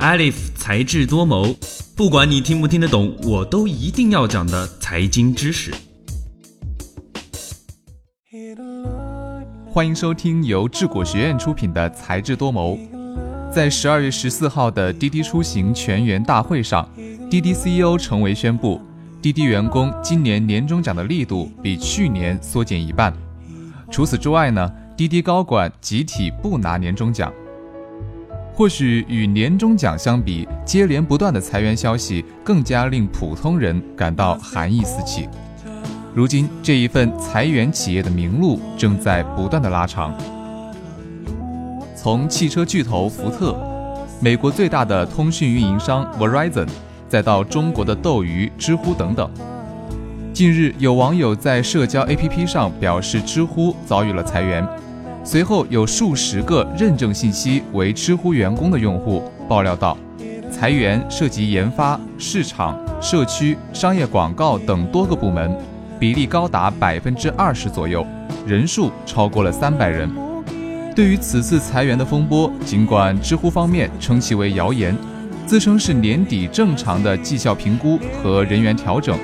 [0.00, 1.54] Alif 才智多谋，
[1.94, 5.74] 不管你听不听得懂，我都一定要讲的财经知识。
[9.66, 12.76] 欢迎收听由智果学院出品的《才智多谋》。
[13.52, 16.88] 在十二月十四号的滴滴出行全员大会上，
[17.28, 18.80] 滴滴 CEO 陈维宣布，
[19.20, 23.12] 滴滴员工今年年终奖的力度比去年缩减一半。
[23.90, 27.30] 除此之外呢，滴滴高管集体不拿年终奖。
[28.60, 35.26] 或许与年终奖相比，接连不断的裁员消息更加令普通人感到寒意四起。
[36.14, 40.14] 如今，这一份裁员企业的名录正在不断的拉长，
[41.96, 43.58] 从汽车巨头福特、
[44.20, 46.68] 美国最大的通讯运营商 Verizon，
[47.08, 49.30] 再到中国的斗鱼、知乎等等。
[50.34, 54.68] 近日，有网友在社交 APP 上表示，知乎遭遇了裁员。
[55.22, 59.96] 随后，有数十个认证信息为知乎员工的用户爆料到，
[60.50, 65.56] 裁员涉及研发、市场、社区、商业广告等多个部门。
[65.98, 68.06] 比例高达百分之二十左右，
[68.46, 70.10] 人数超过了三百人。
[70.96, 74.96] 对于此次裁员的风波，尽管知乎方面称其为谣言，
[75.44, 79.18] 自称是年底正常的绩效评估和人员调整，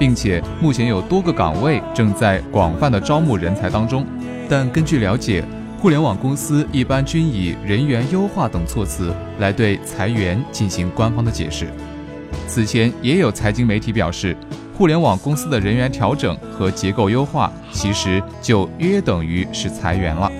[0.00, 4.04] 并且目前有多个岗位正在广泛的招募人才当中，
[4.48, 5.44] 但根据了解，
[5.80, 11.66] 互联网公司一般均以人员优化等措辞来对裁员进行官方的解释。
[12.46, 14.36] 此前也有财经媒体表示。
[14.78, 20.30] 互联网公司的人员调整和结构优化，其实就约等于是裁员了。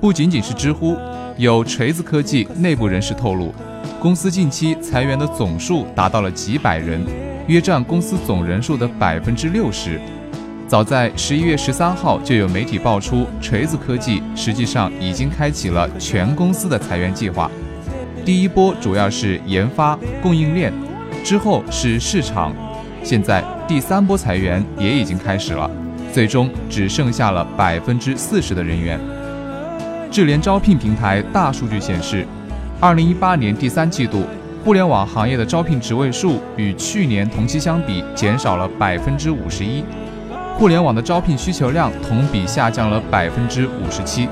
[0.00, 0.96] 不仅仅是知乎，
[1.36, 3.52] 有锤子科技内部人士透露，
[4.00, 7.04] 公司近期裁员的总数达到了几百人，
[7.48, 10.00] 约占公司总人数的百分之六十。
[10.68, 17.50] 早在十一月十三号，就有媒体爆出，锤子科技实际上已经开启了全公司的裁员计划。
[18.22, 20.70] 第一波主要是研发、供应链，
[21.24, 22.54] 之后是市场。
[23.02, 25.70] 现在第三波裁员也已经开始了，
[26.12, 29.00] 最终只剩下了百分之四十的人员。
[30.10, 32.26] 智联招聘平台大数据显示，
[32.78, 34.24] 二零一八年第三季度，
[34.62, 39.82] 互联网行业的招聘职位数与去年同期相比减少了百分之五十一，
[40.58, 44.28] 互联网的招聘需求量同比下降了百分之五十七，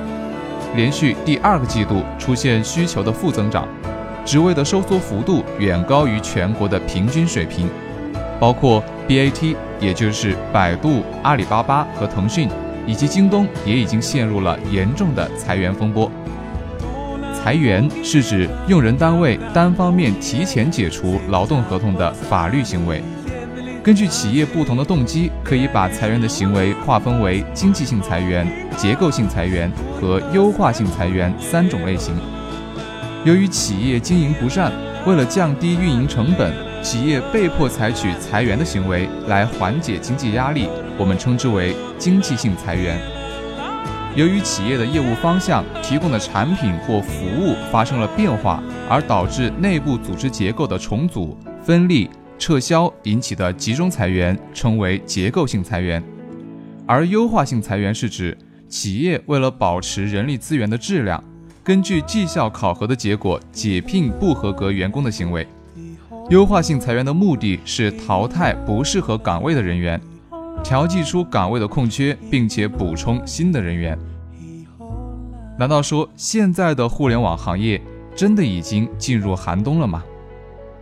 [0.74, 3.68] 连续第二个季度出现需求的负增长，
[4.24, 7.70] 职位的收缩幅度远高于全国的平均水平。
[8.40, 12.48] 包括 BAT，也就是百度、阿里巴巴和腾讯，
[12.88, 16.10] 以及京东，也已经陷入了严重的裁员风波。
[17.32, 23.00] 裁员是指用人单位单方面提前解除劳动合同的法律行为。
[23.86, 28.44] 根据企业不同的动机，可以把裁员的行为划分为经济性裁员、
[28.76, 32.12] 结构性裁员和优化性裁员三种类型。
[33.24, 34.72] 由于企业经营不善，
[35.06, 36.52] 为了降低运营成本。
[36.82, 40.68] 企业被迫采取裁员的行为来缓解经济压力，
[40.98, 43.00] 我们称之为经济性裁员。
[44.16, 52.08] 由于企业的业务方向、提供的产品或服务发生了变化，而导致内部组织结构的重组、分立、
[52.38, 56.02] 撤销引起的集中裁员，称为结构性裁员。
[56.86, 58.36] 而优化性裁员是指
[58.68, 61.22] 企业为了保持人力资源的质量，
[61.64, 65.46] 根据绩效考核的结果解聘不合格员工的行为。
[66.30, 70.00] 优化性裁员的目的是淘汰不适合岗位的人员，
[70.62, 73.98] 调剂出岗位的空缺，并且补充新的人员。
[75.58, 77.80] 难道说现在的互联网行业
[78.14, 80.04] 真的已经进入寒冬了吗？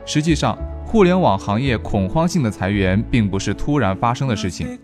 [0.06, 4.78] 实际上，互联网行业恐慌性的裁员并不是突然发生的事情。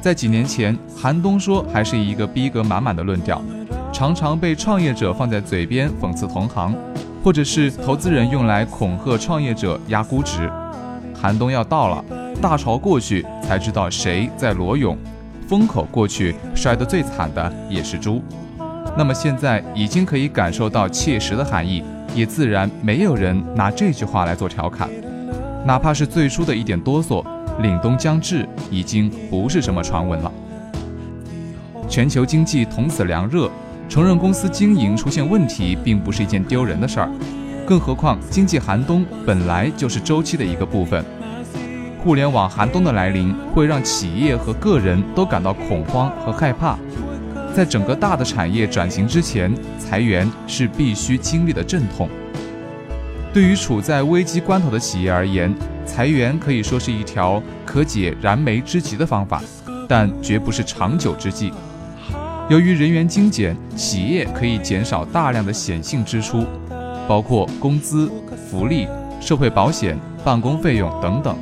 [0.00, 3.42] 在几年前，寒冬说还是一个逼格满满的论调，
[3.92, 6.74] 常常被创业者放在嘴边讽刺同行。
[7.24, 10.46] 或者是投资人用来恐吓创业者压估值，
[11.14, 12.04] 寒冬要到了，
[12.38, 14.94] 大潮过去才知道谁在裸泳，
[15.48, 18.22] 风口过去摔得最惨的也是猪。
[18.94, 21.82] 那么现在已经可以感受到切实的含义，
[22.14, 24.88] 也自然没有人拿这句话来做调侃。
[25.66, 27.24] 哪怕是最初的一点哆嗦，
[27.60, 30.32] 凛冬将至已经不是什么传闻了。
[31.88, 33.50] 全球经济同此凉热。
[33.86, 37.08] 承认公司经营出现问题，并不是一件丢人的事儿，
[37.66, 41.04] 更何况经济寒冬本来就是周期的一个部分。
[42.02, 46.78] 互联网寒冬的来临，会让企业和个人都感到恐慌和害怕。
[47.54, 52.08] 在整个大的产业转型之前，裁员是必须经历的阵痛。
[53.32, 55.54] 对于处在危机关头的企业而言，
[55.86, 59.40] 裁员可以说是一条可解燃眉之急的方法，
[59.88, 61.52] 但绝不是长久之计。
[62.48, 66.44] 由于人员精简，企业可以减少大量的显性支出，
[67.06, 68.10] 包括工资、
[68.50, 68.88] 福利、
[69.20, 71.36] 社会保险、办公费用等等。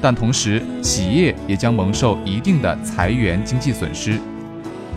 [0.00, 4.18] 但同时，企业也将蒙受一定的裁员经济损失，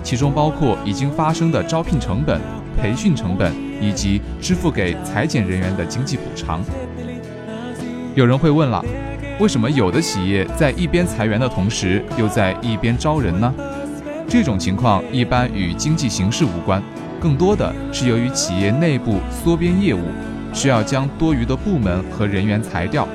[0.03, 2.39] 其中包括已经发生的招聘成本、
[2.79, 3.51] 培训成本
[3.81, 6.61] 以及支付给裁减人员的经济补偿。
[8.13, 8.83] 有人会问了，
[9.39, 13.51] 为什么有的企业在一边裁员的同时，又在一边招人呢？
[14.27, 16.83] 这种情况一般与经济形势无关，
[17.19, 20.01] 更多的是由于企业内部缩编业务，
[20.53, 23.07] 需要将多余的部门和人员裁掉。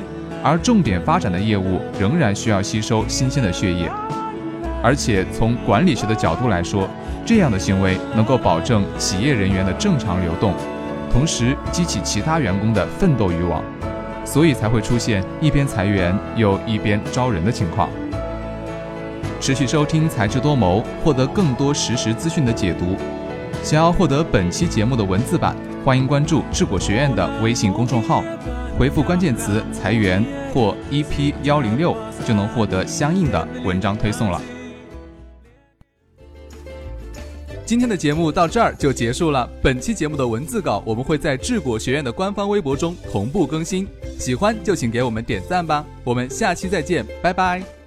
[0.43, 3.91] 而重点发展的业务仍然需要吸收新鲜的血液，
[4.83, 6.89] 而且从管理学的角度来说，
[7.27, 10.55] 这样的行为能够保证企业人员的正常流动，
[11.13, 13.63] 同时激起其他员工的奋斗欲望，
[14.25, 17.89] 所以才会出现一边裁员又一边招人的情况。
[19.41, 22.97] 持续收听才智多谋，获得更多实时资讯的解读。
[23.63, 25.55] 想要获得本期节目的文字版，
[25.85, 28.23] 欢迎关注智果学院的微信公众号。
[28.79, 34.41] 回复关键词“裁员”或 “EP 幺零六”，就能获得相应的文章推送了。
[37.69, 39.47] 今天的节目到这儿就结束了。
[39.61, 43.87] 本期节目的文字稿我们会在智果学院的官方微博中同步更新，
[44.19, 45.85] 喜欢就请给我们点赞吧。
[46.03, 47.78] 我们下期再见，拜拜。